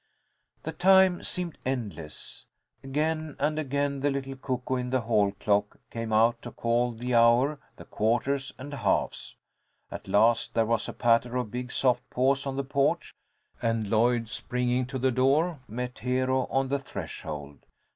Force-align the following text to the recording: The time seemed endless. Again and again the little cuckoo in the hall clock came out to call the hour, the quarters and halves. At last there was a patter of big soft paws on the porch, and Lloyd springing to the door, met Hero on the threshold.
The 0.63 0.71
time 0.71 1.21
seemed 1.21 1.59
endless. 1.63 2.47
Again 2.83 3.35
and 3.37 3.59
again 3.59 3.99
the 3.99 4.09
little 4.09 4.35
cuckoo 4.35 4.73
in 4.77 4.89
the 4.89 5.01
hall 5.01 5.31
clock 5.39 5.77
came 5.91 6.11
out 6.11 6.41
to 6.41 6.49
call 6.49 6.93
the 6.93 7.13
hour, 7.13 7.59
the 7.75 7.85
quarters 7.85 8.51
and 8.57 8.73
halves. 8.73 9.35
At 9.91 10.07
last 10.07 10.55
there 10.55 10.65
was 10.65 10.89
a 10.89 10.93
patter 10.93 11.37
of 11.37 11.51
big 11.51 11.71
soft 11.71 12.09
paws 12.09 12.47
on 12.47 12.55
the 12.55 12.63
porch, 12.63 13.13
and 13.61 13.91
Lloyd 13.91 14.27
springing 14.27 14.87
to 14.87 14.97
the 14.97 15.11
door, 15.11 15.59
met 15.67 15.99
Hero 15.99 16.47
on 16.49 16.69
the 16.69 16.79
threshold. 16.79 17.67